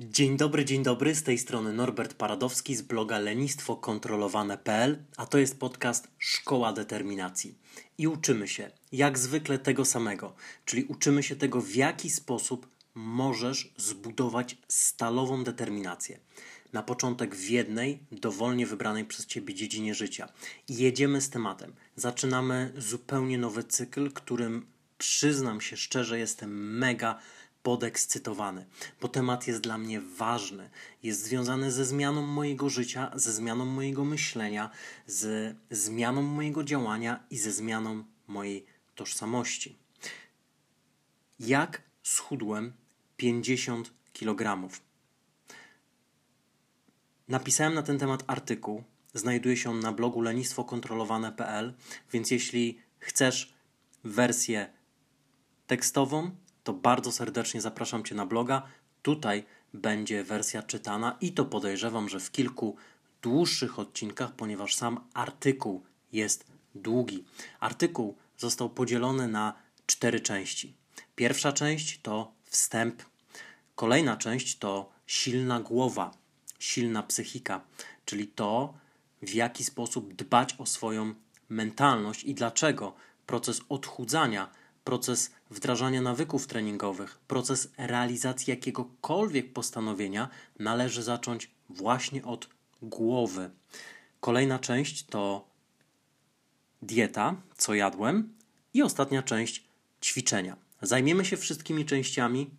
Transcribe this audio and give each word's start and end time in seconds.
Dzień 0.00 0.36
dobry, 0.36 0.64
dzień 0.64 0.82
dobry, 0.82 1.14
z 1.14 1.22
tej 1.22 1.38
strony 1.38 1.72
Norbert 1.72 2.14
Paradowski 2.14 2.76
z 2.76 2.82
bloga 2.82 3.18
lenistwokontrolowane.pl, 3.18 5.04
a 5.16 5.26
to 5.26 5.38
jest 5.38 5.60
podcast 5.60 6.08
Szkoła 6.18 6.72
Determinacji. 6.72 7.58
I 7.98 8.08
uczymy 8.08 8.48
się, 8.48 8.70
jak 8.92 9.18
zwykle, 9.18 9.58
tego 9.58 9.84
samego, 9.84 10.34
czyli 10.64 10.84
uczymy 10.84 11.22
się 11.22 11.36
tego, 11.36 11.60
w 11.60 11.74
jaki 11.74 12.10
sposób 12.10 12.68
możesz 12.94 13.72
zbudować 13.76 14.56
stalową 14.68 15.44
determinację. 15.44 16.20
Na 16.72 16.82
początek 16.82 17.34
w 17.34 17.48
jednej, 17.48 17.98
dowolnie 18.12 18.66
wybranej 18.66 19.04
przez 19.04 19.26
Ciebie 19.26 19.54
dziedzinie 19.54 19.94
życia. 19.94 20.28
I 20.68 20.76
jedziemy 20.76 21.20
z 21.20 21.30
tematem. 21.30 21.74
Zaczynamy 21.96 22.72
zupełnie 22.78 23.38
nowy 23.38 23.64
cykl, 23.64 24.10
którym 24.10 24.66
przyznam 24.98 25.60
się 25.60 25.76
szczerze, 25.76 26.18
jestem 26.18 26.78
mega 26.78 27.18
podekscytowany, 27.62 28.66
bo 29.00 29.08
temat 29.08 29.46
jest 29.46 29.60
dla 29.60 29.78
mnie 29.78 30.00
ważny. 30.00 30.70
Jest 31.02 31.22
związany 31.22 31.72
ze 31.72 31.84
zmianą 31.84 32.26
mojego 32.26 32.68
życia, 32.68 33.10
ze 33.14 33.32
zmianą 33.32 33.64
mojego 33.64 34.04
myślenia, 34.04 34.70
ze 35.06 35.54
zmianą 35.70 36.22
mojego 36.22 36.64
działania 36.64 37.24
i 37.30 37.38
ze 37.38 37.52
zmianą 37.52 38.04
mojej 38.26 38.66
tożsamości. 38.94 39.78
Jak 41.40 41.82
schudłem 42.02 42.72
50 43.16 43.92
kg? 44.12 44.68
Napisałem 47.28 47.74
na 47.74 47.82
ten 47.82 47.98
temat 47.98 48.24
artykuł. 48.26 48.82
Znajduje 49.14 49.56
się 49.56 49.70
on 49.70 49.80
na 49.80 49.92
blogu 49.92 50.20
lenistwokontrolowane.pl, 50.20 51.74
więc 52.12 52.30
jeśli 52.30 52.78
chcesz 52.98 53.54
wersję 54.04 54.72
tekstową, 55.66 56.30
to 56.64 56.72
bardzo 56.72 57.12
serdecznie 57.12 57.60
zapraszam 57.60 58.04
Cię 58.04 58.14
na 58.14 58.26
bloga. 58.26 58.62
Tutaj 59.02 59.44
będzie 59.74 60.24
wersja 60.24 60.62
czytana 60.62 61.16
i 61.20 61.32
to 61.32 61.44
podejrzewam, 61.44 62.08
że 62.08 62.20
w 62.20 62.30
kilku 62.30 62.76
dłuższych 63.22 63.78
odcinkach, 63.78 64.32
ponieważ 64.32 64.74
sam 64.74 65.00
artykuł 65.14 65.82
jest 66.12 66.44
długi. 66.74 67.24
Artykuł 67.60 68.16
został 68.38 68.70
podzielony 68.70 69.28
na 69.28 69.54
cztery 69.86 70.20
części. 70.20 70.74
Pierwsza 71.16 71.52
część 71.52 72.00
to 72.00 72.32
wstęp, 72.44 73.02
kolejna 73.74 74.16
część 74.16 74.58
to 74.58 74.92
silna 75.06 75.60
głowa, 75.60 76.10
silna 76.62 77.02
psychika, 77.02 77.60
czyli 78.04 78.28
to, 78.28 78.74
w 79.22 79.34
jaki 79.34 79.64
sposób 79.64 80.14
dbać 80.14 80.54
o 80.58 80.66
swoją 80.66 81.14
mentalność 81.48 82.24
i 82.24 82.34
dlaczego 82.34 82.94
proces 83.26 83.60
odchudzania 83.68 84.50
proces 84.84 85.30
wdrażania 85.50 86.02
nawyków 86.02 86.46
treningowych, 86.46 87.18
proces 87.18 87.68
realizacji 87.78 88.50
jakiegokolwiek 88.50 89.52
postanowienia 89.52 90.28
należy 90.58 91.02
zacząć 91.02 91.50
właśnie 91.68 92.24
od 92.24 92.48
głowy. 92.82 93.50
Kolejna 94.20 94.58
część 94.58 95.06
to 95.06 95.48
dieta, 96.82 97.36
co 97.56 97.74
jadłem, 97.74 98.34
i 98.74 98.82
ostatnia 98.82 99.22
część 99.22 99.64
ćwiczenia. 100.02 100.56
Zajmiemy 100.82 101.24
się 101.24 101.36
wszystkimi 101.36 101.86
częściami. 101.86 102.50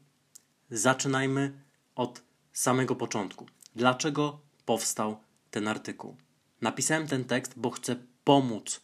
Zaczynajmy 0.70 1.54
od 1.96 2.22
samego 2.54 2.96
początku. 2.96 3.46
Dlaczego 3.76 4.40
powstał 4.66 5.18
ten 5.52 5.68
artykuł? 5.68 6.16
Napisałem 6.62 7.08
ten 7.08 7.26
tekst, 7.26 7.54
bo 7.58 7.70
chcę 7.70 7.96
pomóc 8.24 8.82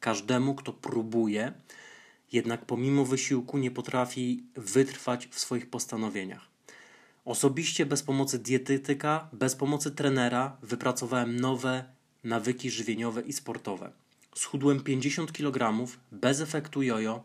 każdemu, 0.00 0.54
kto 0.54 0.72
próbuje 0.72 1.52
jednak 2.32 2.64
pomimo 2.64 3.04
wysiłku 3.04 3.58
nie 3.58 3.70
potrafi 3.70 4.44
wytrwać 4.56 5.26
w 5.26 5.38
swoich 5.38 5.70
postanowieniach. 5.70 6.48
Osobiście 7.24 7.86
bez 7.86 8.02
pomocy 8.02 8.38
dietetyka, 8.38 9.28
bez 9.32 9.56
pomocy 9.56 9.90
trenera 9.90 10.56
wypracowałem 10.62 11.40
nowe 11.40 11.84
nawyki 12.24 12.70
żywieniowe 12.70 13.22
i 13.22 13.32
sportowe. 13.32 13.92
Schudłem 14.34 14.80
50 14.80 15.32
kg 15.32 15.86
bez 16.12 16.40
efektu 16.40 16.82
jojo, 16.82 17.24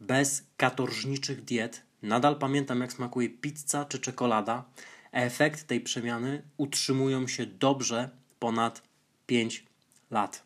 bez 0.00 0.44
katorżniczych 0.56 1.44
diet. 1.44 1.82
Nadal 2.02 2.38
pamiętam 2.38 2.80
jak 2.80 2.92
smakuje 2.92 3.28
pizza 3.28 3.84
czy 3.84 3.98
czekolada. 3.98 4.64
Efekt 5.16 5.66
tej 5.66 5.80
przemiany 5.80 6.42
utrzymują 6.56 7.28
się 7.28 7.46
dobrze 7.46 8.10
ponad 8.38 8.82
5 9.26 9.64
lat. 10.10 10.44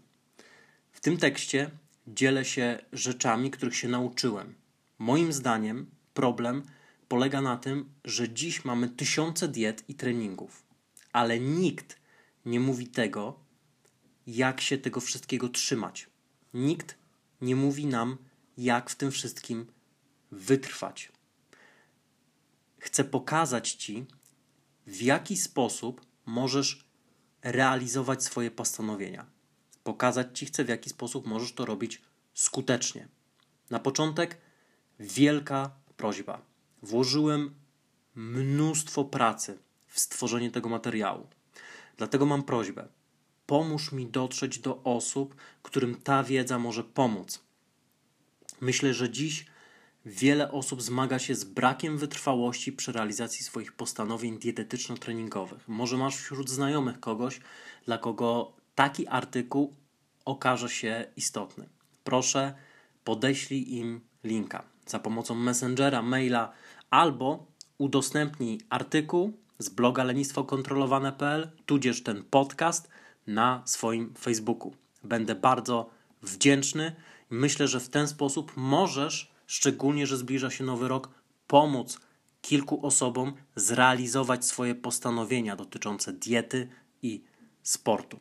W 0.92 1.00
tym 1.00 1.16
tekście 1.16 1.70
dzielę 2.06 2.44
się 2.44 2.78
rzeczami, 2.92 3.50
których 3.50 3.76
się 3.76 3.88
nauczyłem. 3.88 4.54
Moim 4.98 5.32
zdaniem 5.32 5.91
problem 6.14 6.62
polega 7.09 7.41
na 7.41 7.56
tym, 7.56 7.92
że 8.04 8.28
dziś 8.28 8.64
mamy 8.64 8.88
tysiące 8.88 9.48
diet 9.48 9.84
i 9.88 9.94
treningów, 9.94 10.62
ale 11.12 11.41
nikt 11.41 11.98
nie 12.47 12.60
mówi 12.60 12.86
tego, 12.86 13.38
jak 14.26 14.60
się 14.60 14.78
tego 14.78 15.00
wszystkiego 15.00 15.48
trzymać. 15.48 16.09
Nikt 16.54 16.98
nie 17.41 17.56
mówi 17.56 17.86
nam, 17.86 18.19
jak 18.59 18.91
w 18.91 18.97
tym 18.97 19.10
wszystkim 19.10 19.66
wytrwać. 20.30 21.12
Chcę 22.78 23.04
pokazać 23.04 23.72
Ci, 23.72 24.06
w 24.90 25.02
jaki 25.02 25.36
sposób 25.36 26.06
możesz 26.26 26.84
realizować 27.42 28.24
swoje 28.24 28.50
postanowienia 28.50 29.26
pokazać 29.84 30.38
Ci 30.38 30.46
chcę, 30.46 30.64
w 30.64 30.68
jaki 30.68 30.90
sposób 30.90 31.26
możesz 31.26 31.52
to 31.52 31.64
robić 31.64 32.02
skutecznie. 32.34 33.08
Na 33.70 33.78
początek 33.78 34.38
wielka 35.00 35.70
prośba. 35.96 36.42
Włożyłem 36.82 37.54
mnóstwo 38.14 39.04
pracy 39.04 39.58
w 39.86 40.00
stworzenie 40.00 40.50
tego 40.50 40.68
materiału. 40.68 41.26
Dlatego 41.96 42.26
mam 42.26 42.42
prośbę. 42.42 42.88
Pomóż 43.46 43.92
mi 43.92 44.06
dotrzeć 44.06 44.58
do 44.58 44.82
osób, 44.82 45.36
którym 45.62 45.94
ta 45.94 46.22
wiedza 46.24 46.58
może 46.58 46.84
pomóc. 46.84 47.42
Myślę, 48.60 48.94
że 48.94 49.10
dziś 49.10 49.46
wiele 50.06 50.52
osób 50.52 50.82
zmaga 50.82 51.18
się 51.18 51.34
z 51.34 51.44
brakiem 51.44 51.98
wytrwałości 51.98 52.72
przy 52.72 52.92
realizacji 52.92 53.44
swoich 53.44 53.72
postanowień 53.72 54.38
dietetyczno-treningowych. 54.38 55.68
Może 55.68 55.96
masz 55.96 56.16
wśród 56.16 56.50
znajomych 56.50 57.00
kogoś, 57.00 57.40
dla 57.86 57.98
kogo 57.98 58.52
taki 58.74 59.08
artykuł 59.08 59.74
okaże 60.24 60.68
się 60.68 61.06
istotny. 61.16 61.68
Proszę, 62.04 62.54
podeślij 63.04 63.74
im 63.74 64.00
linka 64.24 64.64
za 64.86 64.98
pomocą 64.98 65.34
Messengera, 65.34 66.02
maila 66.02 66.52
albo 66.90 67.46
udostępnij 67.78 68.60
artykuł 68.70 69.32
z 69.58 69.68
bloga 69.68 70.04
lenistwokontrolowane.pl, 70.04 71.50
tudzież 71.66 72.02
ten 72.02 72.24
podcast 72.24 72.88
na 73.26 73.62
swoim 73.64 74.14
Facebooku. 74.14 74.74
Będę 75.04 75.34
bardzo 75.34 75.90
wdzięczny 76.22 76.96
myślę, 77.30 77.68
że 77.68 77.80
w 77.80 77.88
ten 77.88 78.08
sposób 78.08 78.52
możesz, 78.56 79.30
szczególnie, 79.50 80.06
że 80.06 80.16
zbliża 80.16 80.50
się 80.50 80.64
nowy 80.64 80.88
rok, 80.88 81.10
pomóc 81.46 81.98
kilku 82.42 82.86
osobom 82.86 83.32
zrealizować 83.56 84.44
swoje 84.44 84.74
postanowienia 84.74 85.56
dotyczące 85.56 86.12
diety 86.12 86.68
i 87.02 87.24
sportu 87.62 88.20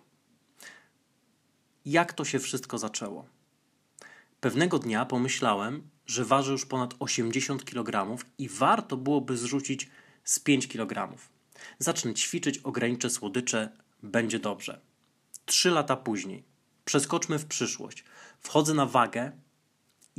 jak 1.89 2.13
to 2.13 2.25
się 2.25 2.39
wszystko 2.39 2.77
zaczęło. 2.77 3.25
Pewnego 4.39 4.79
dnia 4.79 5.05
pomyślałem, 5.05 5.89
że 6.05 6.25
waży 6.25 6.51
już 6.51 6.65
ponad 6.65 6.95
80 6.99 7.65
kg 7.65 8.17
i 8.37 8.49
warto 8.49 8.97
byłoby 8.97 9.37
zrzucić 9.37 9.89
z 10.23 10.39
5 10.39 10.67
kg. 10.67 11.17
Zacznę 11.79 12.13
ćwiczyć, 12.13 12.57
ograniczę 12.57 13.09
słodycze, 13.09 13.71
będzie 14.03 14.39
dobrze. 14.39 14.81
Trzy 15.45 15.71
lata 15.71 15.95
później, 15.95 16.43
przeskoczmy 16.85 17.39
w 17.39 17.45
przyszłość. 17.45 18.03
Wchodzę 18.39 18.73
na 18.73 18.85
wagę 18.85 19.31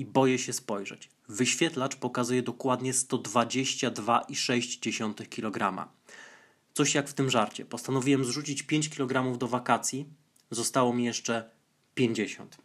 i 0.01 0.05
boję 0.05 0.39
się 0.39 0.53
spojrzeć. 0.53 1.09
Wyświetlacz 1.29 1.97
pokazuje 1.97 2.43
dokładnie 2.43 2.93
122,6 2.93 5.29
kg. 5.29 5.89
Coś 6.75 6.95
jak 6.95 7.09
w 7.09 7.15
tym 7.15 7.31
żarcie. 7.31 7.65
Postanowiłem 7.65 8.25
zrzucić 8.25 8.63
5 8.63 8.89
kg 8.89 9.39
do 9.39 9.49
wakacji. 9.49 10.07
Zostało 10.51 10.93
mi 10.93 11.05
jeszcze 11.05 11.51
50. 11.95 12.59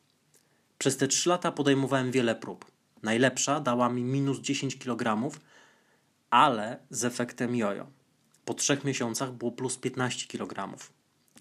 Przez 0.78 0.98
te 0.98 1.08
3 1.08 1.30
lata 1.30 1.52
podejmowałem 1.52 2.12
wiele 2.12 2.36
prób. 2.36 2.72
Najlepsza 3.04 3.60
dała 3.60 3.90
mi 3.90 4.04
minus 4.04 4.40
10 4.40 4.78
kg, 4.78 5.32
ale 6.30 6.80
z 6.90 7.06
efektem 7.06 7.56
jojo. 7.56 7.88
Po 8.46 8.54
trzech 8.54 8.84
miesiącach 8.84 9.34
było 9.34 9.52
plus 9.52 9.78
15 9.78 10.28
kg. 10.28 10.78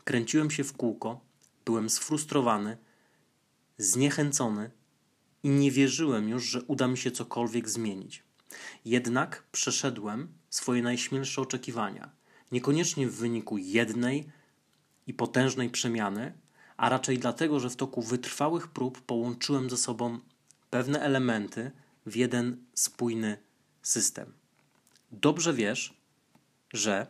Kręciłem 0.05 0.50
się 0.50 0.64
w 0.64 0.73
kółko, 0.73 1.20
byłem 1.64 1.91
sfrustrowany, 1.91 2.76
zniechęcony 3.79 4.70
i 5.44 5.50
nie 5.50 5.70
wierzyłem 5.70 6.29
już, 6.29 6.44
że 6.44 6.62
uda 6.62 6.88
mi 6.88 6.99
się 6.99 7.11
cokolwiek 7.11 7.69
zmienić. 7.69 8.23
Jednak 8.85 9.44
przeszedłem 9.52 10.29
swoje 10.50 10.82
najśmielsze 10.82 11.41
oczekiwania. 11.41 12.11
Niekoniecznie 12.52 13.08
w 13.08 13.17
wyniku 13.17 13.58
jednej 13.58 14.29
i 15.06 15.14
potężnej 15.14 15.70
przemiany, 15.70 16.32
a 16.76 16.88
raczej 16.88 17.19
dlatego, 17.19 17.61
że 17.61 17.70
w 17.70 17.76
toku 17.76 18.02
wytrwałych 18.02 18.69
prób 18.69 19.00
połączyłem 19.00 19.70
ze 19.70 19.76
sobą 19.76 20.19
pewne 20.70 21.00
elementy 21.00 21.70
w 22.06 22.17
jeden 22.17 22.64
spójny 22.75 23.38
system. 23.82 24.32
Dobrze 25.12 25.55
wiesz, 25.55 25.94
że 26.73 27.06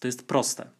to 0.00 0.08
jest 0.08 0.26
proste. 0.26 0.70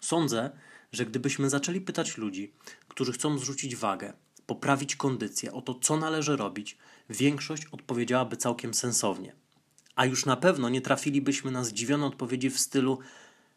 Sądzę, 0.00 0.50
że 0.92 1.06
gdybyśmy 1.06 1.50
zaczęli 1.50 1.80
pytać 1.80 2.16
ludzi, 2.16 2.52
którzy 2.88 3.12
chcą 3.12 3.38
zrzucić 3.38 3.76
wagę, 3.76 4.12
poprawić 4.50 4.96
kondycję, 4.96 5.52
o 5.52 5.62
to, 5.62 5.74
co 5.74 5.96
należy 5.96 6.36
robić, 6.36 6.78
większość 7.10 7.66
odpowiedziałaby 7.66 8.36
całkiem 8.36 8.74
sensownie. 8.74 9.32
A 9.96 10.06
już 10.06 10.26
na 10.26 10.36
pewno 10.36 10.68
nie 10.68 10.80
trafilibyśmy 10.80 11.50
na 11.50 11.64
zdziwione 11.64 12.06
odpowiedzi 12.06 12.50
w 12.50 12.60
stylu: 12.60 12.98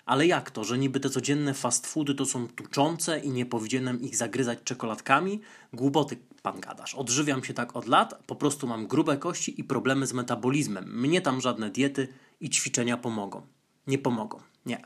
Ale 0.06 0.28
jak 0.28 0.52
to, 0.52 0.64
że 0.64 0.78
niby 0.78 1.00
te 1.00 1.10
codzienne 1.10 1.54
fast 1.54 1.88
foody 1.88 2.16
to 2.16 2.26
są 2.26 2.48
tuczące 2.48 3.20
i 3.20 3.30
nie 3.30 3.46
powinienem 3.46 4.02
ich 4.02 4.18
zagryzać 4.18 4.60
czekoladkami? 4.64 5.42
Głupoty 5.74 6.18
pan 6.42 6.60
gadasz. 6.60 6.96
Odżywiam 6.96 7.44
się 7.44 7.54
tak 7.54 7.76
od 7.76 7.88
lat, 7.88 8.24
po 8.28 8.36
prostu 8.36 8.68
mam 8.68 8.88
grube 8.88 9.18
kości 9.18 9.60
i 9.60 9.64
problemy 9.64 10.08
z 10.08 10.14
metabolizmem. 10.14 11.02
Mnie 11.02 11.22
tam 11.22 11.42
żadne 11.42 11.70
diety 11.70 12.08
i 12.42 12.50
ćwiczenia 12.50 12.98
pomogą. 12.98 13.42
Nie 13.88 13.98
pomogą. 13.98 14.40
Nie. 14.66 14.86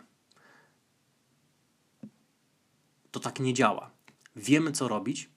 To 3.11 3.19
tak 3.19 3.39
nie 3.39 3.53
działa. 3.53 3.91
Wiemy, 4.35 4.71
co 4.71 4.87
robić, 4.87 5.36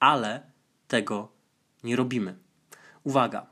ale 0.00 0.50
tego 0.88 1.32
nie 1.84 1.96
robimy. 1.96 2.38
Uwaga! 3.04 3.46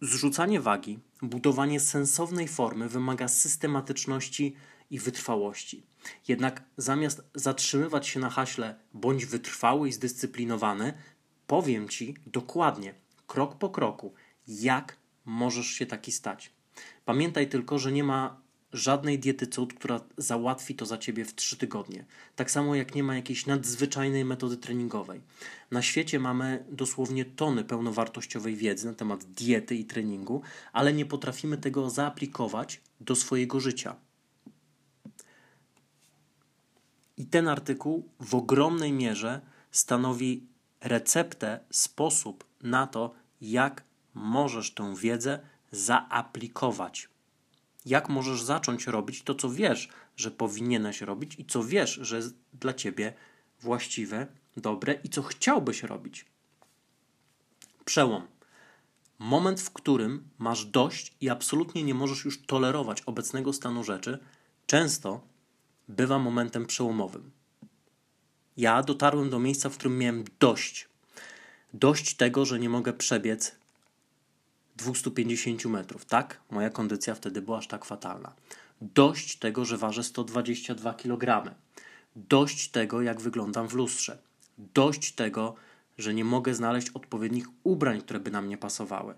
Zrzucanie 0.00 0.60
wagi, 0.60 0.98
budowanie 1.22 1.80
sensownej 1.80 2.48
formy 2.48 2.88
wymaga 2.88 3.28
systematyczności 3.28 4.54
i 4.90 4.98
wytrwałości. 4.98 5.86
Jednak 6.28 6.62
zamiast 6.76 7.22
zatrzymywać 7.34 8.08
się 8.08 8.20
na 8.20 8.30
haśle 8.30 8.78
bądź 8.94 9.26
wytrwały 9.26 9.88
i 9.88 9.92
zdyscyplinowany, 9.92 10.94
powiem 11.46 11.88
Ci 11.88 12.14
dokładnie, 12.26 12.94
krok 13.26 13.58
po 13.58 13.70
kroku, 13.70 14.14
jak 14.48 14.96
możesz 15.24 15.66
się 15.66 15.86
taki 15.86 16.12
stać. 16.12 16.52
Pamiętaj 17.04 17.48
tylko, 17.48 17.78
że 17.78 17.92
nie 17.92 18.04
ma 18.04 18.40
żadnej 18.72 19.18
diety 19.18 19.46
cud, 19.46 19.74
która 19.74 20.00
załatwi 20.16 20.74
to 20.74 20.86
za 20.86 20.98
ciebie 20.98 21.24
w 21.24 21.34
trzy 21.34 21.56
tygodnie. 21.56 22.04
Tak 22.36 22.50
samo 22.50 22.74
jak 22.74 22.94
nie 22.94 23.02
ma 23.02 23.16
jakiejś 23.16 23.46
nadzwyczajnej 23.46 24.24
metody 24.24 24.56
treningowej. 24.56 25.20
Na 25.70 25.82
świecie 25.82 26.18
mamy 26.18 26.64
dosłownie 26.70 27.24
tony 27.24 27.64
pełnowartościowej 27.64 28.56
wiedzy 28.56 28.86
na 28.86 28.94
temat 28.94 29.24
diety 29.24 29.74
i 29.74 29.84
treningu, 29.84 30.42
ale 30.72 30.92
nie 30.92 31.06
potrafimy 31.06 31.58
tego 31.58 31.90
zaaplikować 31.90 32.80
do 33.00 33.14
swojego 33.14 33.60
życia. 33.60 33.96
I 37.16 37.26
ten 37.26 37.48
artykuł 37.48 38.08
w 38.20 38.34
ogromnej 38.34 38.92
mierze 38.92 39.40
stanowi 39.70 40.46
receptę, 40.80 41.60
sposób 41.70 42.44
na 42.62 42.86
to, 42.86 43.14
jak 43.40 43.84
możesz 44.14 44.74
tę 44.74 44.94
wiedzę 44.96 45.40
zaaplikować 45.70 47.08
jak 47.88 48.08
możesz 48.08 48.42
zacząć 48.42 48.86
robić 48.86 49.22
to, 49.22 49.34
co 49.34 49.50
wiesz, 49.50 49.88
że 50.16 50.30
powinieneś 50.30 51.00
robić 51.00 51.34
i 51.38 51.44
co 51.44 51.64
wiesz, 51.64 51.98
że 52.02 52.16
jest 52.16 52.34
dla 52.52 52.74
ciebie 52.74 53.12
właściwe, 53.60 54.26
dobre 54.56 54.98
i 55.04 55.08
co 55.08 55.22
chciałbyś 55.22 55.82
robić. 55.82 56.26
Przełom. 57.84 58.26
Moment, 59.18 59.60
w 59.60 59.70
którym 59.70 60.28
masz 60.38 60.64
dość 60.64 61.14
i 61.20 61.28
absolutnie 61.28 61.82
nie 61.82 61.94
możesz 61.94 62.24
już 62.24 62.42
tolerować 62.42 63.02
obecnego 63.02 63.52
stanu 63.52 63.84
rzeczy, 63.84 64.18
często 64.66 65.20
bywa 65.88 66.18
momentem 66.18 66.66
przełomowym. 66.66 67.30
Ja 68.56 68.82
dotarłem 68.82 69.30
do 69.30 69.38
miejsca, 69.38 69.68
w 69.68 69.74
którym 69.74 69.98
miałem 69.98 70.24
dość. 70.40 70.88
Dość 71.74 72.14
tego, 72.14 72.44
że 72.44 72.58
nie 72.58 72.68
mogę 72.68 72.92
przebiec 72.92 73.57
250 74.78 75.64
metrów. 75.64 76.04
Tak, 76.04 76.40
moja 76.50 76.70
kondycja 76.70 77.14
wtedy 77.14 77.42
była 77.42 77.58
aż 77.58 77.66
tak 77.66 77.84
fatalna. 77.84 78.34
Dość 78.80 79.36
tego, 79.36 79.64
że 79.64 79.76
ważę 79.76 80.04
122 80.04 80.94
kg. 80.94 81.54
Dość 82.16 82.68
tego, 82.68 83.02
jak 83.02 83.20
wyglądam 83.20 83.68
w 83.68 83.74
lustrze. 83.74 84.18
Dość 84.58 85.12
tego, 85.12 85.54
że 85.98 86.14
nie 86.14 86.24
mogę 86.24 86.54
znaleźć 86.54 86.90
odpowiednich 86.90 87.46
ubrań, 87.64 88.00
które 88.00 88.20
by 88.20 88.30
na 88.30 88.42
mnie 88.42 88.58
pasowały. 88.58 89.14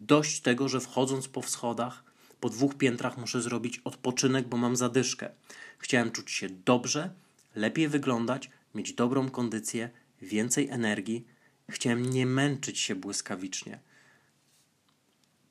Dość 0.00 0.40
tego, 0.40 0.68
że 0.68 0.80
wchodząc 0.80 1.28
po 1.28 1.42
schodach, 1.42 2.04
po 2.40 2.48
dwóch 2.48 2.74
piętrach 2.74 3.18
muszę 3.18 3.42
zrobić 3.42 3.80
odpoczynek, 3.84 4.48
bo 4.48 4.56
mam 4.56 4.76
zadyszkę. 4.76 5.30
Chciałem 5.78 6.10
czuć 6.10 6.30
się 6.30 6.48
dobrze, 6.48 7.10
lepiej 7.54 7.88
wyglądać, 7.88 8.50
mieć 8.74 8.92
dobrą 8.92 9.30
kondycję, 9.30 9.90
więcej 10.22 10.68
energii. 10.68 11.26
Chciałem 11.70 12.10
nie 12.10 12.26
męczyć 12.26 12.80
się 12.80 12.94
błyskawicznie. 12.94 13.78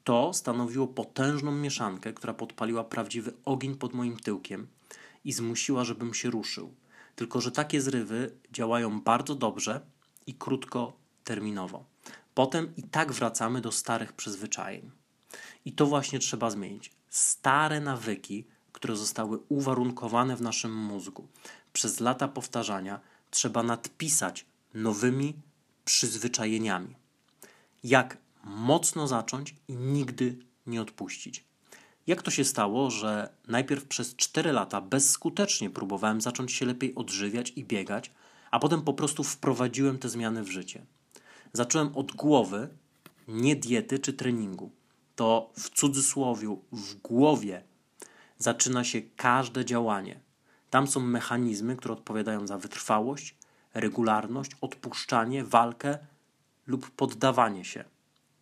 To 0.06 0.34
stanowiło 0.34 0.88
potężną 0.88 1.52
mieszankę, 1.52 2.14
która 2.14 2.34
podpaliła 2.34 2.84
prawdziwy 2.84 3.34
ogień 3.46 3.76
pod 3.76 3.94
moim 3.94 4.18
tyłkiem 4.18 4.68
i 5.24 5.34
zmusiła, 5.34 5.84
żebym 5.84 6.14
się 6.14 6.30
ruszył. 6.30 6.74
Tylko, 7.16 7.42
że 7.42 7.52
takie 7.52 7.82
zrywy 7.82 8.32
działają 8.52 9.02
bardzo 9.02 9.36
dobrze 9.36 9.82
i 10.28 10.34
krótkoterminowo. 10.34 11.86
Potem 12.34 12.76
i 12.78 12.84
tak 12.84 13.12
wracamy 13.12 13.62
do 13.62 13.72
starych 13.72 14.14
przyzwyczajeń. 14.14 14.92
I 15.66 15.72
to 15.72 15.86
właśnie 15.86 16.20
trzeba 16.20 16.50
zmienić. 16.50 16.92
Stare 17.10 17.80
nawyki, 17.80 18.46
które 18.72 18.96
zostały 18.96 19.40
uwarunkowane 19.50 20.36
w 20.36 20.42
naszym 20.42 20.76
mózgu 20.76 21.28
przez 21.74 22.00
lata 22.00 22.28
powtarzania, 22.28 23.00
trzeba 23.32 23.64
nadpisać 23.64 24.46
nowymi 24.74 25.34
przyzwyczajeniami. 25.86 26.96
Jak 27.84 28.25
mocno 28.46 29.08
zacząć 29.08 29.56
i 29.68 29.76
nigdy 29.76 30.38
nie 30.68 30.82
odpuścić. 30.82 31.46
Jak 32.08 32.22
to 32.22 32.32
się 32.32 32.46
stało, 32.46 32.92
że 32.92 33.30
najpierw 33.48 33.86
przez 33.86 34.16
4 34.16 34.52
lata 34.52 34.82
bezskutecznie 34.82 35.70
próbowałem 35.70 36.22
zacząć 36.22 36.54
się 36.54 36.66
lepiej 36.66 36.96
odżywiać 36.96 37.54
i 37.56 37.64
biegać, 37.64 38.12
a 38.52 38.60
potem 38.60 38.82
po 38.82 38.94
prostu 38.94 39.24
wprowadziłem 39.24 39.98
te 39.98 40.10
zmiany 40.10 40.44
w 40.44 40.50
życie? 40.50 40.86
Zacząłem 41.54 41.96
od 41.96 42.12
głowy, 42.12 42.70
nie 43.28 43.56
diety 43.56 44.00
czy 44.00 44.14
treningu. 44.14 44.72
To 45.16 45.52
w 45.54 45.70
cudzysłowie, 45.70 46.58
w 46.72 46.96
głowie 46.96 47.64
zaczyna 48.38 48.84
się 48.84 49.02
każde 49.02 49.66
działanie. 49.66 50.20
Tam 50.70 50.88
są 50.88 51.00
mechanizmy, 51.00 51.76
które 51.76 51.94
odpowiadają 51.94 52.48
za 52.48 52.58
wytrwałość, 52.58 53.36
regularność, 53.74 54.52
odpuszczanie, 54.62 55.44
walkę 55.44 55.98
lub 56.68 56.92
poddawanie 56.92 57.66
się. 57.66 57.95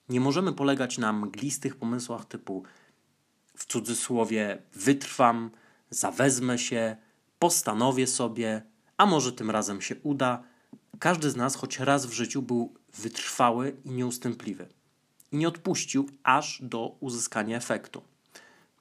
Nie 0.09 0.19
możemy 0.19 0.53
polegać 0.53 0.97
na 0.97 1.13
mglistych 1.13 1.75
pomysłach 1.75 2.25
typu 2.25 2.63
w 3.57 3.65
cudzysłowie 3.65 4.61
wytrwam, 4.73 5.51
zawezmę 5.89 6.57
się, 6.57 6.97
postanowię 7.39 8.07
sobie, 8.07 8.61
a 8.97 9.05
może 9.05 9.31
tym 9.31 9.51
razem 9.51 9.81
się 9.81 9.95
uda. 9.95 10.43
Każdy 10.99 11.29
z 11.31 11.35
nas 11.35 11.55
choć 11.55 11.79
raz 11.79 12.05
w 12.05 12.13
życiu 12.13 12.41
był 12.41 12.73
wytrwały 12.93 13.77
i 13.85 13.91
nieustępliwy 13.91 14.67
i 15.31 15.37
nie 15.37 15.47
odpuścił 15.47 16.09
aż 16.23 16.61
do 16.61 16.97
uzyskania 16.99 17.57
efektu. 17.57 18.03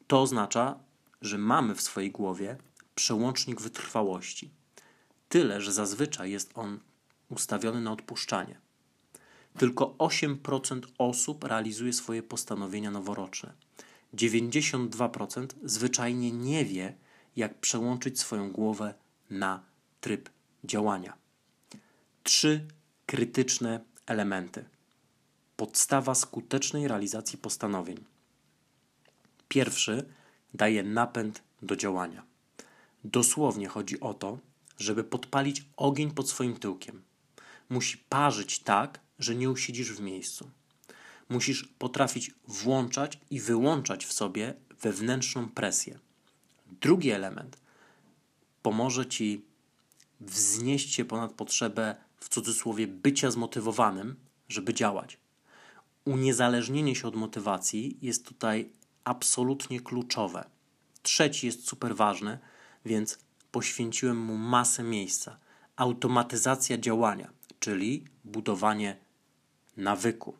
To 0.06 0.22
oznacza, 0.22 0.78
że 1.20 1.38
mamy 1.38 1.74
w 1.74 1.82
swojej 1.82 2.10
głowie 2.10 2.56
przełącznik 2.94 3.60
wytrwałości. 3.60 4.50
Tyle, 5.28 5.60
że 5.60 5.72
zazwyczaj 5.72 6.30
jest 6.30 6.50
on 6.54 6.80
ustawiony 7.30 7.80
na 7.80 7.92
odpuszczanie. 7.92 8.60
Tylko 9.58 9.94
8% 9.98 10.80
osób 10.98 11.44
realizuje 11.44 11.92
swoje 11.92 12.22
postanowienia 12.22 12.90
noworoczne. 12.90 13.52
92% 14.14 15.46
zwyczajnie 15.64 16.32
nie 16.32 16.64
wie, 16.64 16.94
jak 17.36 17.60
przełączyć 17.60 18.20
swoją 18.20 18.50
głowę 18.50 18.94
na 19.30 19.62
tryb 20.00 20.30
działania. 20.64 21.14
Trzy 22.22 22.66
krytyczne 23.06 23.80
elementy. 24.06 24.64
Podstawa 25.56 26.14
skutecznej 26.14 26.88
realizacji 26.88 27.38
postanowień. 27.38 28.04
Pierwszy 29.48 30.08
daje 30.54 30.82
napęd 30.82 31.42
do 31.62 31.76
działania. 31.76 32.22
Dosłownie 33.04 33.68
chodzi 33.68 34.00
o 34.00 34.14
to, 34.14 34.38
żeby 34.78 35.04
podpalić 35.04 35.64
ogień 35.76 36.10
pod 36.10 36.30
swoim 36.30 36.56
tyłkiem. 36.56 37.02
Musi 37.68 37.98
parzyć 37.98 38.58
tak, 38.58 39.00
że 39.22 39.34
nie 39.34 39.50
usiedzisz 39.50 39.92
w 39.92 40.00
miejscu. 40.00 40.50
Musisz 41.28 41.64
potrafić 41.78 42.30
włączać 42.48 43.18
i 43.30 43.40
wyłączać 43.40 44.06
w 44.06 44.12
sobie 44.12 44.54
wewnętrzną 44.80 45.48
presję. 45.48 45.98
Drugi 46.80 47.10
element 47.10 47.62
pomoże 48.62 49.06
ci 49.06 49.44
wznieść 50.20 50.94
się 50.94 51.04
ponad 51.04 51.32
potrzebę, 51.32 51.96
w 52.16 52.28
cudzysłowie, 52.28 52.86
bycia 52.86 53.30
zmotywowanym, 53.30 54.16
żeby 54.48 54.74
działać. 54.74 55.18
Uniezależnienie 56.04 56.94
się 56.94 57.08
od 57.08 57.16
motywacji 57.16 57.98
jest 58.02 58.26
tutaj 58.26 58.70
absolutnie 59.04 59.80
kluczowe. 59.80 60.44
Trzeci 61.02 61.46
jest 61.46 61.68
super 61.68 61.96
ważny, 61.96 62.38
więc 62.84 63.18
poświęciłem 63.52 64.18
mu 64.18 64.36
masę 64.36 64.82
miejsca. 64.82 65.38
automatyzacja 65.76 66.78
działania, 66.78 67.30
czyli 67.60 68.04
budowanie 68.24 68.96
nawyku. 69.76 70.34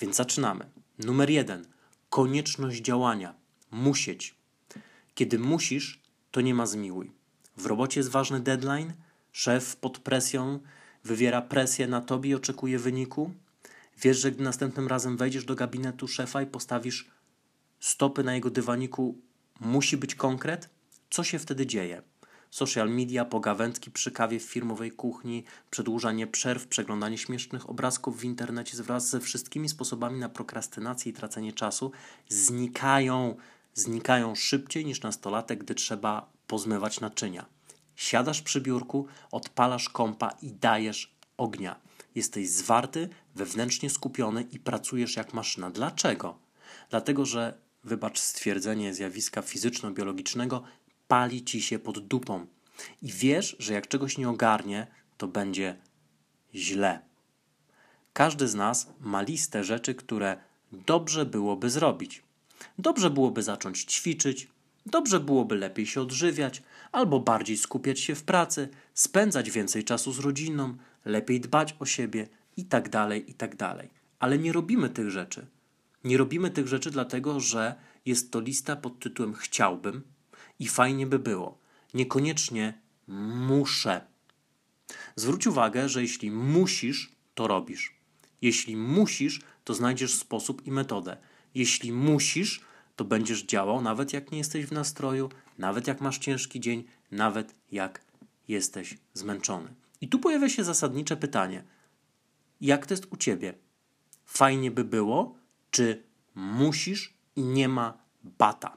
Więc 0.00 0.16
zaczynamy. 0.16 0.70
Numer 0.98 1.30
jeden. 1.30 1.66
Konieczność 2.08 2.80
działania. 2.80 3.34
Musieć. 3.70 4.34
Kiedy 5.14 5.38
musisz, 5.38 6.02
to 6.30 6.40
nie 6.40 6.54
ma 6.54 6.66
zmiłuj. 6.66 7.12
W 7.56 7.66
robocie 7.66 8.00
jest 8.00 8.10
ważny 8.10 8.40
deadline, 8.40 8.92
szef 9.32 9.76
pod 9.76 9.98
presją 9.98 10.60
wywiera 11.04 11.42
presję 11.42 11.86
na 11.86 12.00
tobie 12.00 12.30
i 12.30 12.34
oczekuje 12.34 12.78
wyniku. 12.78 13.30
Wiesz, 13.98 14.20
że 14.20 14.32
gdy 14.32 14.42
następnym 14.42 14.88
razem 14.88 15.16
wejdziesz 15.16 15.44
do 15.44 15.54
gabinetu 15.54 16.08
szefa 16.08 16.42
i 16.42 16.46
postawisz 16.46 17.10
stopy 17.80 18.24
na 18.24 18.34
jego 18.34 18.50
dywaniku, 18.50 19.18
musi 19.60 19.96
być 19.96 20.14
konkret? 20.14 20.70
Co 21.10 21.24
się 21.24 21.38
wtedy 21.38 21.66
dzieje? 21.66 22.02
Social 22.50 22.90
media, 22.90 23.24
pogawędki 23.24 23.90
przy 23.90 24.10
kawie 24.10 24.40
w 24.40 24.42
firmowej 24.42 24.92
kuchni, 24.92 25.44
przedłużanie 25.70 26.26
przerw, 26.26 26.66
przeglądanie 26.66 27.18
śmiesznych 27.18 27.70
obrazków 27.70 28.20
w 28.20 28.24
internecie 28.24 28.82
wraz 28.82 29.08
ze 29.08 29.20
wszystkimi 29.20 29.68
sposobami 29.68 30.18
na 30.20 30.28
prokrastynację 30.28 31.10
i 31.10 31.14
tracenie 31.14 31.52
czasu 31.52 31.92
znikają, 32.28 33.36
znikają 33.74 34.34
szybciej 34.34 34.84
niż 34.84 35.02
nastolatek, 35.02 35.64
gdy 35.64 35.74
trzeba 35.74 36.32
pozmywać 36.46 37.00
naczynia. 37.00 37.46
Siadasz 37.96 38.42
przy 38.42 38.60
biurku, 38.60 39.06
odpalasz 39.30 39.88
kompa 39.88 40.30
i 40.42 40.52
dajesz 40.52 41.14
ognia. 41.36 41.80
Jesteś 42.14 42.50
zwarty, 42.50 43.08
wewnętrznie 43.34 43.90
skupiony 43.90 44.42
i 44.42 44.58
pracujesz 44.58 45.16
jak 45.16 45.34
maszyna. 45.34 45.70
Dlaczego? 45.70 46.38
Dlatego, 46.90 47.26
że, 47.26 47.58
wybacz 47.84 48.18
stwierdzenie 48.18 48.94
zjawiska 48.94 49.42
fizyczno-biologicznego, 49.42 50.62
pali 51.10 51.44
ci 51.44 51.62
się 51.62 51.78
pod 51.78 51.98
dupą. 51.98 52.46
I 53.02 53.12
wiesz, 53.12 53.56
że 53.58 53.74
jak 53.74 53.88
czegoś 53.88 54.18
nie 54.18 54.28
ogarnie, 54.28 54.86
to 55.18 55.28
będzie 55.28 55.76
źle. 56.54 57.00
Każdy 58.12 58.48
z 58.48 58.54
nas 58.54 58.92
ma 59.00 59.22
listę 59.22 59.64
rzeczy, 59.64 59.94
które 59.94 60.36
dobrze 60.72 61.26
byłoby 61.26 61.70
zrobić. 61.70 62.22
Dobrze 62.78 63.10
byłoby 63.10 63.42
zacząć 63.42 63.84
ćwiczyć, 63.84 64.48
dobrze 64.86 65.20
byłoby 65.20 65.56
lepiej 65.56 65.86
się 65.86 66.00
odżywiać, 66.00 66.62
albo 66.92 67.20
bardziej 67.20 67.56
skupiać 67.56 68.00
się 68.00 68.14
w 68.14 68.22
pracy, 68.22 68.68
spędzać 68.94 69.50
więcej 69.50 69.84
czasu 69.84 70.12
z 70.12 70.18
rodziną, 70.18 70.76
lepiej 71.04 71.40
dbać 71.40 71.76
o 71.78 71.86
siebie 71.86 72.28
i 72.56 72.64
tak 72.64 72.88
dalej, 72.88 73.30
i 73.30 73.34
tak. 73.34 73.56
Ale 74.18 74.38
nie 74.38 74.52
robimy 74.52 74.88
tych 74.88 75.10
rzeczy. 75.10 75.46
Nie 76.04 76.16
robimy 76.16 76.50
tych 76.50 76.68
rzeczy 76.68 76.90
dlatego, 76.90 77.40
że 77.40 77.74
jest 78.06 78.30
to 78.30 78.40
lista 78.40 78.76
pod 78.76 78.98
tytułem 78.98 79.34
chciałbym 79.34 80.02
i 80.60 80.68
fajnie 80.68 81.06
by 81.06 81.18
było. 81.18 81.58
Niekoniecznie 81.94 82.80
muszę. 83.48 84.06
Zwróć 85.16 85.46
uwagę, 85.46 85.88
że 85.88 86.02
jeśli 86.02 86.30
musisz, 86.30 87.12
to 87.34 87.46
robisz. 87.46 87.94
Jeśli 88.42 88.76
musisz, 88.76 89.40
to 89.64 89.74
znajdziesz 89.74 90.14
sposób 90.14 90.66
i 90.66 90.70
metodę. 90.70 91.16
Jeśli 91.54 91.92
musisz, 91.92 92.60
to 92.96 93.04
będziesz 93.04 93.42
działał 93.42 93.82
nawet 93.82 94.12
jak 94.12 94.32
nie 94.32 94.38
jesteś 94.38 94.66
w 94.66 94.72
nastroju, 94.72 95.30
nawet 95.58 95.86
jak 95.86 96.00
masz 96.00 96.18
ciężki 96.18 96.60
dzień, 96.60 96.84
nawet 97.10 97.54
jak 97.72 98.04
jesteś 98.48 98.98
zmęczony. 99.14 99.74
I 100.00 100.08
tu 100.08 100.18
pojawia 100.18 100.48
się 100.48 100.64
zasadnicze 100.64 101.16
pytanie: 101.16 101.64
jak 102.60 102.86
to 102.86 102.94
jest 102.94 103.06
u 103.10 103.16
ciebie? 103.16 103.54
Fajnie 104.26 104.70
by 104.70 104.84
było, 104.84 105.34
czy 105.70 106.02
musisz 106.34 107.14
i 107.36 107.42
nie 107.42 107.68
ma 107.68 107.98
bata? 108.22 108.76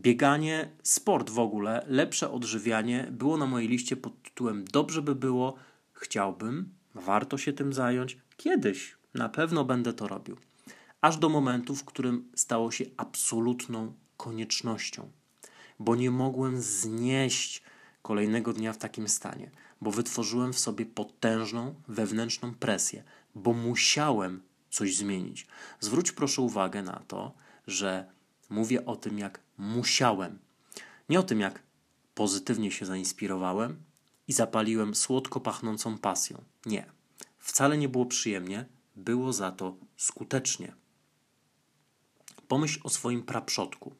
Bieganie, 0.00 0.70
sport 0.82 1.30
w 1.30 1.38
ogóle, 1.38 1.84
lepsze 1.88 2.30
odżywianie 2.30 3.08
było 3.10 3.36
na 3.36 3.46
mojej 3.46 3.68
liście 3.68 3.96
pod 3.96 4.22
tytułem 4.22 4.64
Dobrze 4.64 5.02
by 5.02 5.14
było, 5.14 5.54
chciałbym, 5.92 6.74
warto 6.94 7.38
się 7.38 7.52
tym 7.52 7.72
zająć, 7.72 8.18
kiedyś 8.36 8.96
na 9.14 9.28
pewno 9.28 9.64
będę 9.64 9.92
to 9.92 10.08
robił. 10.08 10.36
Aż 11.00 11.16
do 11.16 11.28
momentu, 11.28 11.76
w 11.76 11.84
którym 11.84 12.30
stało 12.34 12.70
się 12.70 12.84
absolutną 12.96 13.92
koniecznością, 14.16 15.10
bo 15.78 15.96
nie 15.96 16.10
mogłem 16.10 16.60
znieść 16.60 17.62
kolejnego 18.02 18.52
dnia 18.52 18.72
w 18.72 18.78
takim 18.78 19.08
stanie, 19.08 19.50
bo 19.80 19.90
wytworzyłem 19.90 20.52
w 20.52 20.58
sobie 20.58 20.86
potężną 20.86 21.74
wewnętrzną 21.88 22.54
presję, 22.54 23.04
bo 23.34 23.52
musiałem 23.52 24.42
coś 24.70 24.96
zmienić. 24.96 25.46
Zwróć 25.80 26.12
proszę 26.12 26.42
uwagę 26.42 26.82
na 26.82 27.02
to, 27.08 27.34
że 27.66 28.06
mówię 28.50 28.86
o 28.86 28.96
tym, 28.96 29.18
jak 29.18 29.40
musiałem. 29.60 30.38
Nie 31.08 31.20
o 31.20 31.22
tym, 31.22 31.40
jak 31.40 31.62
pozytywnie 32.14 32.70
się 32.70 32.86
zainspirowałem 32.86 33.82
i 34.28 34.32
zapaliłem 34.32 34.94
słodko 34.94 35.40
pachnącą 35.40 35.98
pasją. 35.98 36.42
Nie. 36.66 36.86
Wcale 37.38 37.78
nie 37.78 37.88
było 37.88 38.06
przyjemnie, 38.06 38.66
było 38.96 39.32
za 39.32 39.52
to 39.52 39.76
skutecznie. 39.96 40.72
Pomyśl 42.48 42.80
o 42.84 42.88
swoim 42.88 43.22
praprzodku. 43.22 43.94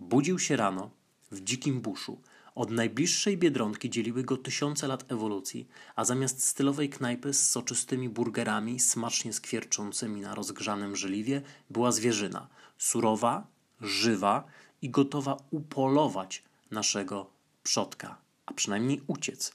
Budził 0.00 0.38
się 0.38 0.56
rano 0.56 0.90
w 1.30 1.40
dzikim 1.40 1.80
buszu. 1.80 2.20
Od 2.54 2.70
najbliższej 2.70 3.36
biedronki 3.36 3.90
dzieliły 3.90 4.22
go 4.22 4.36
tysiące 4.36 4.88
lat 4.88 5.12
ewolucji, 5.12 5.68
a 5.96 6.04
zamiast 6.04 6.44
stylowej 6.44 6.88
knajpy 6.88 7.34
z 7.34 7.50
soczystymi 7.50 8.08
burgerami, 8.08 8.80
smacznie 8.80 9.32
skwierczącymi 9.32 10.20
na 10.20 10.34
rozgrzanym 10.34 10.96
żeliwie, 10.96 11.42
była 11.70 11.92
zwierzyna. 11.92 12.48
Surowa, 12.78 13.46
żywa 13.80 14.44
i 14.82 14.90
gotowa 14.90 15.36
upolować 15.50 16.42
naszego 16.70 17.30
przodka, 17.62 18.16
a 18.46 18.54
przynajmniej 18.54 19.00
uciec. 19.06 19.52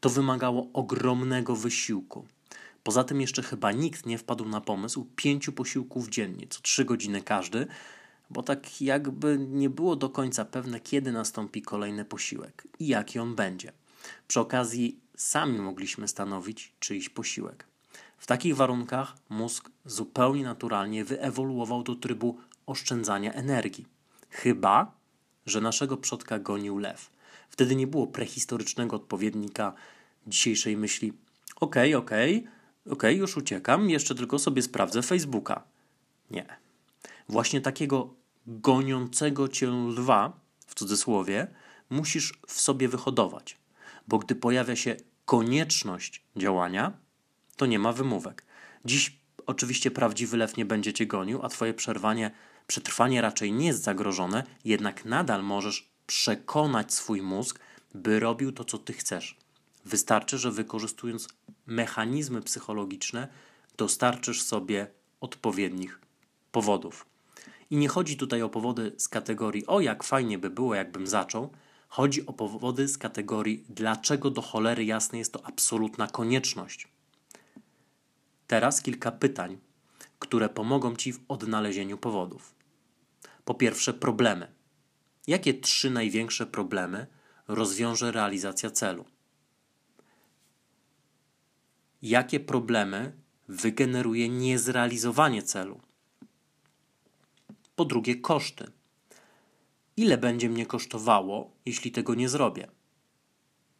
To 0.00 0.10
wymagało 0.10 0.68
ogromnego 0.72 1.56
wysiłku. 1.56 2.26
Poza 2.82 3.04
tym 3.04 3.20
jeszcze 3.20 3.42
chyba 3.42 3.72
nikt 3.72 4.06
nie 4.06 4.18
wpadł 4.18 4.44
na 4.48 4.60
pomysł 4.60 5.06
pięciu 5.16 5.52
posiłków 5.52 6.08
dziennie, 6.08 6.46
co 6.50 6.60
trzy 6.60 6.84
godziny 6.84 7.22
każdy, 7.22 7.66
bo 8.30 8.42
tak 8.42 8.82
jakby 8.82 9.38
nie 9.38 9.70
było 9.70 9.96
do 9.96 10.08
końca 10.10 10.44
pewne, 10.44 10.80
kiedy 10.80 11.12
nastąpi 11.12 11.62
kolejny 11.62 12.04
posiłek 12.04 12.68
i 12.78 12.86
jaki 12.86 13.18
on 13.18 13.34
będzie. 13.34 13.72
Przy 14.28 14.40
okazji 14.40 15.00
sami 15.16 15.58
mogliśmy 15.58 16.08
stanowić 16.08 16.72
czyjś 16.80 17.08
posiłek. 17.08 17.66
W 18.18 18.26
takich 18.26 18.56
warunkach 18.56 19.16
mózg 19.28 19.70
zupełnie 19.84 20.44
naturalnie 20.44 21.04
wyewoluował 21.04 21.82
do 21.82 21.94
trybu 21.94 22.38
oszczędzania 22.70 23.32
energii. 23.32 23.86
Chyba, 24.30 24.92
że 25.46 25.60
naszego 25.60 25.96
przodka 25.96 26.38
gonił 26.38 26.78
lew. 26.78 27.10
Wtedy 27.48 27.76
nie 27.76 27.86
było 27.86 28.06
prehistorycznego 28.06 28.96
odpowiednika 28.96 29.72
dzisiejszej 30.26 30.76
myśli: 30.76 31.12
okej, 31.56 31.94
okay, 31.94 32.04
okej, 32.04 32.38
okay, 32.38 32.52
okej, 32.84 32.92
okay, 32.92 33.14
już 33.14 33.36
uciekam, 33.36 33.90
jeszcze 33.90 34.14
tylko 34.14 34.38
sobie 34.38 34.62
sprawdzę 34.62 35.02
Facebooka. 35.02 35.62
Nie. 36.30 36.46
Właśnie 37.28 37.60
takiego 37.60 38.14
goniącego 38.46 39.48
cię 39.48 39.66
lwa, 39.66 40.40
w 40.66 40.74
cudzysłowie, 40.74 41.46
musisz 41.90 42.40
w 42.46 42.60
sobie 42.60 42.88
wyhodować, 42.88 43.58
bo 44.08 44.18
gdy 44.18 44.34
pojawia 44.34 44.76
się 44.76 44.96
konieczność 45.24 46.22
działania, 46.36 46.92
to 47.56 47.66
nie 47.66 47.78
ma 47.78 47.92
wymówek. 47.92 48.44
Dziś 48.84 49.20
oczywiście 49.46 49.90
prawdziwy 49.90 50.36
lew 50.36 50.56
nie 50.56 50.64
będzie 50.64 50.92
cię 50.92 51.06
gonił, 51.06 51.42
a 51.42 51.48
twoje 51.48 51.74
przerwanie, 51.74 52.30
przetrwanie 52.70 53.20
raczej 53.20 53.52
nie 53.52 53.66
jest 53.66 53.82
zagrożone, 53.82 54.44
jednak 54.64 55.04
nadal 55.04 55.42
możesz 55.42 55.90
przekonać 56.06 56.94
swój 56.94 57.22
mózg, 57.22 57.58
by 57.94 58.20
robił 58.20 58.52
to, 58.52 58.64
co 58.64 58.78
ty 58.78 58.92
chcesz. 58.92 59.36
Wystarczy, 59.84 60.38
że 60.38 60.50
wykorzystując 60.50 61.28
mechanizmy 61.66 62.42
psychologiczne, 62.42 63.28
dostarczysz 63.76 64.42
sobie 64.42 64.86
odpowiednich 65.20 66.00
powodów. 66.52 67.06
I 67.70 67.76
nie 67.76 67.88
chodzi 67.88 68.16
tutaj 68.16 68.42
o 68.42 68.48
powody 68.48 68.92
z 68.96 69.08
kategorii 69.08 69.66
o 69.66 69.80
jak 69.80 70.04
fajnie 70.04 70.38
by 70.38 70.50
było, 70.50 70.74
jakbym 70.74 71.06
zaczął. 71.06 71.50
Chodzi 71.88 72.26
o 72.26 72.32
powody 72.32 72.88
z 72.88 72.98
kategorii 72.98 73.64
dlaczego 73.68 74.30
do 74.30 74.42
cholery 74.42 74.84
jasne 74.84 75.18
jest 75.18 75.32
to 75.32 75.46
absolutna 75.46 76.06
konieczność. 76.06 76.88
Teraz 78.46 78.82
kilka 78.82 79.10
pytań, 79.12 79.58
które 80.18 80.48
pomogą 80.48 80.96
Ci 80.96 81.12
w 81.12 81.20
odnalezieniu 81.28 81.98
powodów. 81.98 82.59
Po 83.44 83.54
pierwsze, 83.54 83.94
problemy. 83.94 84.54
Jakie 85.26 85.54
trzy 85.54 85.90
największe 85.90 86.46
problemy 86.46 87.06
rozwiąże 87.48 88.12
realizacja 88.12 88.70
celu? 88.70 89.04
Jakie 92.02 92.40
problemy 92.40 93.12
wygeneruje 93.48 94.28
niezrealizowanie 94.28 95.42
celu? 95.42 95.80
Po 97.76 97.84
drugie, 97.84 98.16
koszty. 98.16 98.72
Ile 99.96 100.18
będzie 100.18 100.48
mnie 100.48 100.66
kosztowało, 100.66 101.56
jeśli 101.66 101.92
tego 101.92 102.14
nie 102.14 102.28
zrobię? 102.28 102.68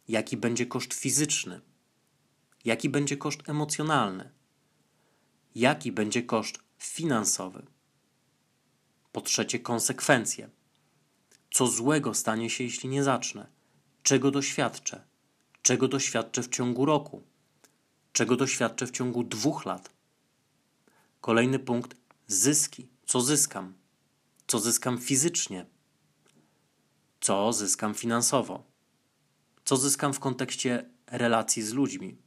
Jaki 0.07 0.37
będzie 0.37 0.65
koszt 0.65 0.93
fizyczny? 0.93 1.61
Jaki 2.65 2.89
będzie 2.89 3.17
koszt 3.17 3.49
emocjonalny? 3.49 4.31
Jaki 5.55 5.91
będzie 5.91 6.23
koszt 6.23 6.59
finansowy? 6.77 7.65
Po 9.11 9.21
trzecie, 9.21 9.59
konsekwencje. 9.59 10.49
Co 11.51 11.67
złego 11.67 12.13
stanie 12.13 12.49
się, 12.49 12.63
jeśli 12.63 12.89
nie 12.89 13.03
zacznę? 13.03 13.61
czego 14.03 14.31
doświadczę, 14.31 15.03
czego 15.61 15.87
doświadczę 15.87 16.43
w 16.43 16.49
ciągu 16.49 16.85
roku, 16.85 17.21
czego 18.13 18.35
doświadczę 18.35 18.87
w 18.87 18.91
ciągu 18.91 19.23
dwóch 19.23 19.65
lat. 19.65 19.89
Kolejny 21.21 21.59
punkt 21.59 21.97
zyski. 22.27 22.87
Co 23.05 23.21
zyskam? 23.21 23.73
Co 24.47 24.59
zyskam 24.59 24.97
fizycznie? 24.97 25.65
Co 27.21 27.53
zyskam 27.53 27.93
finansowo? 27.93 28.63
Co 29.65 29.77
zyskam 29.77 30.13
w 30.13 30.19
kontekście 30.19 30.89
relacji 31.07 31.63
z 31.63 31.73
ludźmi? 31.73 32.17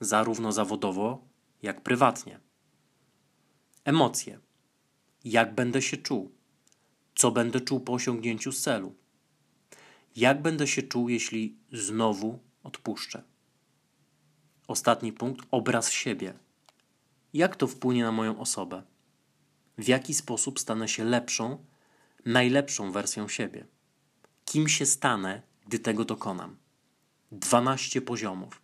Zarówno 0.00 0.52
zawodowo, 0.52 1.24
jak 1.62 1.80
prywatnie. 1.80 2.40
Emocje. 3.84 4.45
Jak 5.26 5.54
będę 5.54 5.82
się 5.82 5.96
czuł? 5.96 6.32
Co 7.14 7.30
będę 7.30 7.60
czuł 7.60 7.80
po 7.80 7.92
osiągnięciu 7.92 8.52
celu? 8.52 8.94
Jak 10.16 10.42
będę 10.42 10.66
się 10.66 10.82
czuł, 10.82 11.08
jeśli 11.08 11.56
znowu 11.72 12.38
odpuszczę? 12.62 13.22
Ostatni 14.68 15.12
punkt 15.12 15.46
obraz 15.50 15.90
siebie. 15.90 16.34
Jak 17.34 17.56
to 17.56 17.66
wpłynie 17.66 18.02
na 18.02 18.12
moją 18.12 18.38
osobę? 18.38 18.82
W 19.78 19.88
jaki 19.88 20.14
sposób 20.14 20.60
stanę 20.60 20.88
się 20.88 21.04
lepszą, 21.04 21.64
najlepszą 22.24 22.92
wersją 22.92 23.28
siebie? 23.28 23.66
Kim 24.44 24.68
się 24.68 24.86
stanę, 24.86 25.42
gdy 25.66 25.78
tego 25.78 26.04
dokonam? 26.04 26.56
12 27.32 28.00
poziomów. 28.00 28.62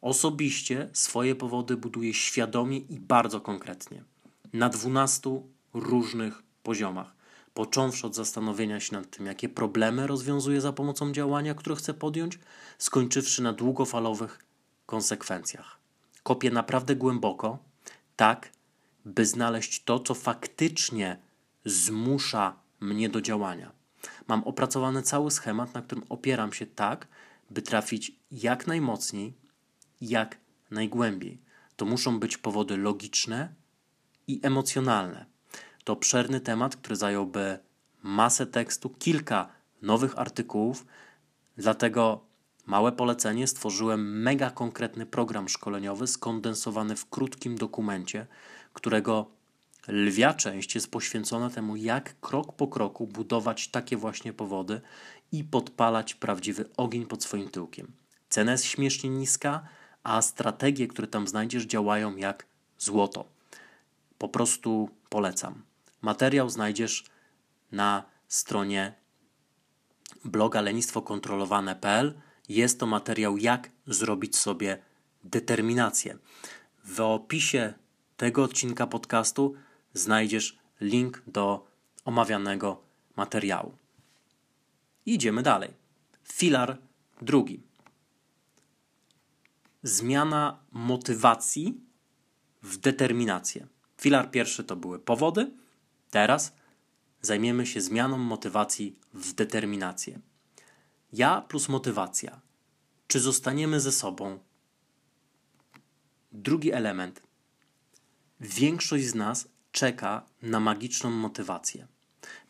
Osobiście 0.00 0.90
swoje 0.92 1.34
powody 1.34 1.76
buduję 1.76 2.14
świadomie 2.14 2.78
i 2.78 3.00
bardzo 3.00 3.40
konkretnie. 3.40 4.04
Na 4.52 4.68
12 4.68 5.42
różnych 5.74 6.42
poziomach. 6.62 7.14
Począwszy 7.54 8.06
od 8.06 8.14
zastanowienia 8.14 8.80
się 8.80 8.96
nad 8.96 9.10
tym, 9.10 9.26
jakie 9.26 9.48
problemy 9.48 10.06
rozwiązuję 10.06 10.60
za 10.60 10.72
pomocą 10.72 11.12
działania, 11.12 11.54
które 11.54 11.76
chcę 11.76 11.94
podjąć, 11.94 12.38
skończywszy 12.78 13.42
na 13.42 13.52
długofalowych 13.52 14.44
konsekwencjach. 14.86 15.78
Kopię 16.22 16.50
naprawdę 16.50 16.96
głęboko, 16.96 17.58
tak, 18.16 18.52
by 19.04 19.26
znaleźć 19.26 19.84
to, 19.84 20.00
co 20.00 20.14
faktycznie 20.14 21.18
zmusza 21.64 22.56
mnie 22.80 23.08
do 23.08 23.20
działania. 23.20 23.72
Mam 24.28 24.44
opracowany 24.44 25.02
cały 25.02 25.30
schemat, 25.30 25.74
na 25.74 25.82
którym 25.82 26.04
opieram 26.08 26.52
się 26.52 26.66
tak, 26.66 27.08
by 27.50 27.62
trafić 27.62 28.12
jak 28.30 28.66
najmocniej, 28.66 29.34
jak 30.00 30.36
najgłębiej. 30.70 31.38
To 31.76 31.84
muszą 31.84 32.20
być 32.20 32.38
powody 32.38 32.76
logiczne 32.76 33.54
i 34.26 34.40
emocjonalne. 34.42 35.26
To 35.88 35.92
obszerny 35.92 36.40
temat, 36.40 36.76
który 36.76 36.96
zająłby 36.96 37.58
masę 38.02 38.46
tekstu, 38.46 38.90
kilka 38.90 39.48
nowych 39.82 40.18
artykułów, 40.18 40.86
dlatego 41.56 42.20
Małe 42.66 42.92
polecenie 42.92 43.46
stworzyłem 43.46 44.22
mega 44.22 44.50
konkretny 44.50 45.06
program 45.06 45.48
szkoleniowy 45.48 46.06
skondensowany 46.06 46.96
w 46.96 47.08
krótkim 47.08 47.58
dokumencie, 47.58 48.26
którego 48.72 49.30
lwia 49.86 50.34
część 50.34 50.74
jest 50.74 50.90
poświęcona 50.90 51.50
temu, 51.50 51.76
jak 51.76 52.20
krok 52.20 52.52
po 52.52 52.68
kroku 52.68 53.06
budować 53.06 53.68
takie 53.68 53.96
właśnie 53.96 54.32
powody 54.32 54.80
i 55.32 55.44
podpalać 55.44 56.14
prawdziwy 56.14 56.64
ogień 56.76 57.06
pod 57.06 57.24
swoim 57.24 57.48
tyłkiem. 57.48 57.92
Cena 58.28 58.52
jest 58.52 58.64
śmiesznie 58.64 59.10
niska, 59.10 59.68
a 60.02 60.22
strategie, 60.22 60.88
które 60.88 61.08
tam 61.08 61.28
znajdziesz, 61.28 61.64
działają 61.64 62.16
jak 62.16 62.46
złoto. 62.78 63.24
Po 64.18 64.28
prostu 64.28 64.90
polecam. 65.08 65.67
Materiał 66.02 66.50
znajdziesz 66.50 67.04
na 67.72 68.02
stronie 68.28 68.94
bloga 70.24 70.60
lenistwokontrolowane.pl 70.60 72.20
jest 72.48 72.80
to 72.80 72.86
materiał, 72.86 73.36
jak 73.36 73.70
zrobić 73.86 74.36
sobie 74.36 74.82
determinację. 75.24 76.18
W 76.84 77.00
opisie 77.00 77.74
tego 78.16 78.42
odcinka 78.42 78.86
podcastu 78.86 79.54
znajdziesz 79.94 80.58
link 80.80 81.22
do 81.26 81.66
omawianego 82.04 82.82
materiału. 83.16 83.72
Idziemy 85.06 85.42
dalej. 85.42 85.70
Filar 86.24 86.78
drugi. 87.22 87.62
Zmiana 89.82 90.58
motywacji 90.72 91.80
w 92.62 92.76
determinację. 92.76 93.66
Filar 94.00 94.30
pierwszy 94.30 94.64
to 94.64 94.76
były 94.76 94.98
powody. 94.98 95.50
Teraz 96.10 96.52
zajmiemy 97.20 97.66
się 97.66 97.80
zmianą 97.80 98.18
motywacji 98.18 98.98
w 99.14 99.32
determinację. 99.32 100.20
Ja 101.12 101.40
plus 101.40 101.68
motywacja. 101.68 102.40
Czy 103.06 103.20
zostaniemy 103.20 103.80
ze 103.80 103.92
sobą? 103.92 104.38
Drugi 106.32 106.72
element. 106.72 107.22
Większość 108.40 109.06
z 109.06 109.14
nas 109.14 109.48
czeka 109.72 110.26
na 110.42 110.60
magiczną 110.60 111.10
motywację. 111.10 111.86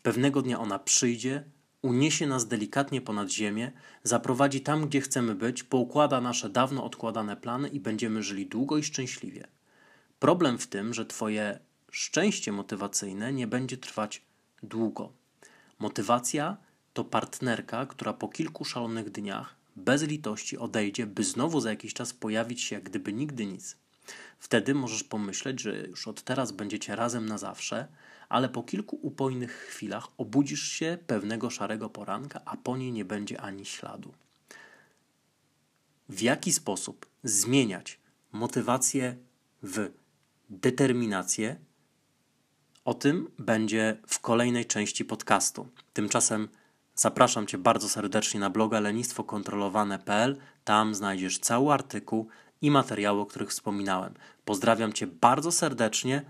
Pewnego 0.03 0.41
dnia 0.41 0.59
ona 0.59 0.79
przyjdzie, 0.79 1.43
uniesie 1.81 2.27
nas 2.27 2.47
delikatnie 2.47 3.01
ponad 3.01 3.29
ziemię, 3.29 3.71
zaprowadzi 4.03 4.61
tam, 4.61 4.87
gdzie 4.87 5.01
chcemy 5.01 5.35
być, 5.35 5.63
poukłada 5.63 6.21
nasze 6.21 6.49
dawno 6.49 6.83
odkładane 6.83 7.37
plany 7.37 7.67
i 7.69 7.79
będziemy 7.79 8.23
żyli 8.23 8.47
długo 8.47 8.77
i 8.77 8.83
szczęśliwie. 8.83 9.47
Problem 10.19 10.57
w 10.57 10.67
tym, 10.67 10.93
że 10.93 11.05
Twoje 11.05 11.59
szczęście 11.91 12.51
motywacyjne 12.51 13.33
nie 13.33 13.47
będzie 13.47 13.77
trwać 13.77 14.21
długo. 14.63 15.13
Motywacja 15.79 16.57
to 16.93 17.03
partnerka, 17.03 17.85
która 17.85 18.13
po 18.13 18.27
kilku 18.27 18.65
szalonych 18.65 19.09
dniach 19.09 19.55
bez 19.75 20.03
litości 20.03 20.57
odejdzie, 20.57 21.05
by 21.05 21.23
znowu 21.23 21.61
za 21.61 21.69
jakiś 21.69 21.93
czas 21.93 22.13
pojawić 22.13 22.61
się 22.61 22.75
jak 22.75 22.83
gdyby 22.83 23.13
nigdy 23.13 23.45
nic. 23.45 23.77
Wtedy 24.39 24.75
możesz 24.75 25.03
pomyśleć, 25.03 25.59
że 25.59 25.87
już 25.87 26.07
od 26.07 26.21
teraz 26.21 26.51
będziecie 26.51 26.95
razem 26.95 27.25
na 27.25 27.37
zawsze, 27.37 27.87
ale 28.29 28.49
po 28.49 28.63
kilku 28.63 28.99
upojnych 29.01 29.51
chwilach 29.51 30.07
obudzisz 30.17 30.71
się 30.71 30.97
pewnego 31.07 31.49
szarego 31.49 31.89
poranka, 31.89 32.41
a 32.45 32.57
po 32.57 32.77
niej 32.77 32.91
nie 32.91 33.05
będzie 33.05 33.41
ani 33.41 33.65
śladu. 33.65 34.13
W 36.09 36.21
jaki 36.21 36.51
sposób 36.51 37.05
zmieniać 37.23 37.99
motywację 38.31 39.17
w 39.63 39.89
determinację? 40.49 41.55
O 42.89 42.93
tym 42.93 43.31
będzie 43.39 43.97
w 44.07 44.19
kolejnej 44.19 44.65
części 44.65 45.05
podcastu. 45.05 45.67
Tymczasem 45.93 46.47
Zapraszam 46.95 47.47
Cię 47.47 47.57
bardzo 47.57 47.89
serdecznie 47.89 48.39
na 48.39 48.49
bloga 48.49 48.79
lenistwokontrolowane.pl. 48.79 50.37
Tam 50.63 50.95
znajdziesz 50.95 51.39
cały 51.39 51.73
artykuł 51.73 52.27
i 52.61 52.71
materiały, 52.71 53.21
o 53.21 53.25
których 53.25 53.49
wspominałem. 53.49 54.13
Pozdrawiam 54.45 54.93
Cię 54.93 55.07
bardzo 55.07 55.51
serdecznie. 55.51 56.25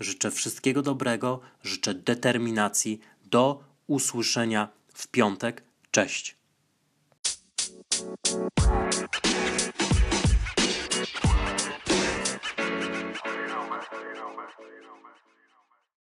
Życzę 0.00 0.30
wszystkiego 0.30 0.82
dobrego, 0.82 1.40
życzę 1.62 1.94
determinacji. 1.94 3.00
Do 3.24 3.64
usłyszenia 3.86 4.68
w 4.94 5.08
piątek. 5.08 5.62
Cześć. 5.90 6.36